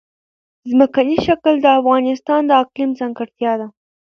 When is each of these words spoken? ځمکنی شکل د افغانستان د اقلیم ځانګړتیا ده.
ځمکنی 0.69 1.17
شکل 1.27 1.53
د 1.61 1.65
افغانستان 1.79 2.41
د 2.45 2.51
اقلیم 2.63 2.89
ځانګړتیا 2.99 3.53
ده. 3.61 3.67